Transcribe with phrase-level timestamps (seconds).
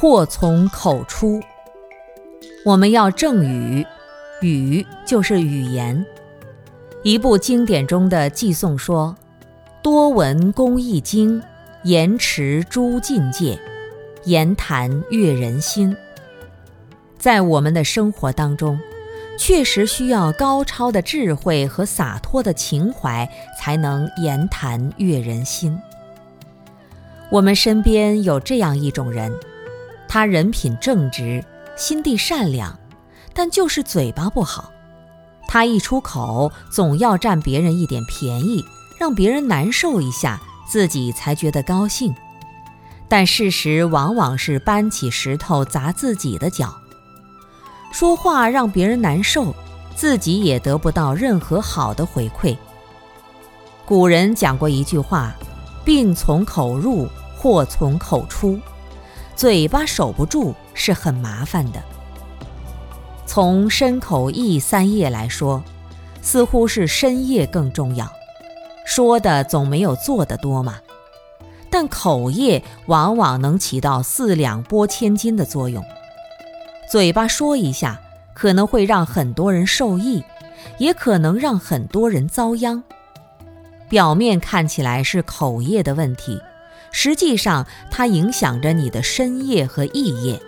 [0.00, 1.38] 祸从口出。
[2.64, 3.86] 我们要正语，
[4.40, 6.06] 语就是语言。
[7.02, 9.14] 一部经典中的寄颂说
[9.84, 11.42] ：“多闻公益经，
[11.82, 13.60] 言持诸境界，
[14.24, 15.94] 言谈悦人心。”
[17.20, 18.80] 在我们的生活当中，
[19.38, 25.78] 确实需要高超的智慧和洒脱的情怀，才能言谈悦人心。
[27.30, 29.30] 我们身边有这样一种人，
[30.12, 31.40] 他人品正直，
[31.76, 32.76] 心地善良，
[33.32, 34.72] 但就是嘴巴不好。
[35.46, 38.64] 他一出口，总要占别人一点便宜，
[38.98, 42.12] 让别人难受一下，自己才觉得高兴。
[43.08, 46.74] 但事实往往是搬起石头砸自己的脚。
[47.92, 49.54] 说话让别人难受，
[49.94, 52.56] 自己也得不到任何好的回馈。
[53.86, 55.32] 古人讲过一句话
[55.86, 58.58] ：“病从口入，祸从口出。”
[59.40, 61.82] 嘴巴守不住是很麻烦的。
[63.24, 65.64] 从身口意三业来说，
[66.20, 68.06] 似乎是身业更重要，
[68.84, 70.76] 说的总没有做的多嘛。
[71.70, 75.82] 但口业往往能起到四两拨千斤的作用。
[76.90, 77.98] 嘴巴说一下，
[78.34, 80.22] 可能会让很多人受益，
[80.76, 82.82] 也可能让很多人遭殃。
[83.88, 86.38] 表面看起来是口业的问题，
[86.90, 90.40] 实际上它影响着你的身业和意业。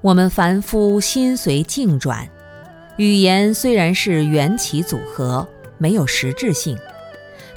[0.00, 2.28] 我们凡夫心随境转，
[2.96, 5.46] 语言虽然是缘起组合，
[5.78, 6.76] 没有实质性，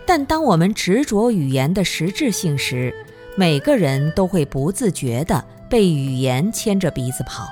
[0.06, 2.94] 但当我们执着语言的实质性时，
[3.36, 5.44] 每个人都会不自觉地。
[5.70, 7.46] 被语言牵着鼻子跑。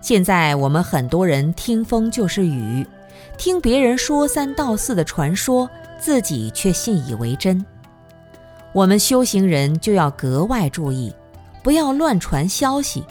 [0.00, 2.86] 现在我们很多人听风就是雨，
[3.36, 5.68] 听别人说三道四的传说，
[5.98, 7.66] 自己却信以为真。
[8.74, 11.14] 我们修行人就要格外注意，
[11.62, 13.04] 不要乱传消息。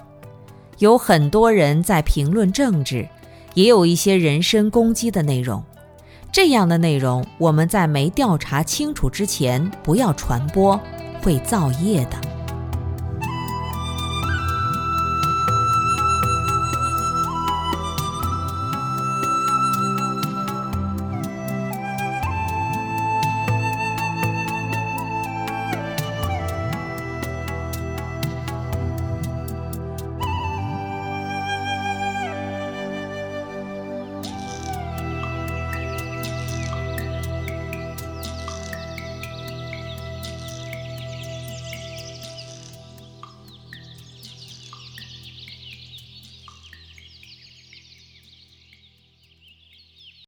[0.79, 3.07] 有很多人在评论政治，
[3.53, 5.63] 也有一些人身攻击的内容。
[6.33, 10.77] 这样的内容，我们在没调查清楚之前不要传播，
[11.21, 12.17] 会造业的。